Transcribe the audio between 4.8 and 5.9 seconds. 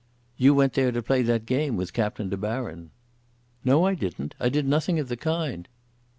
of the kind."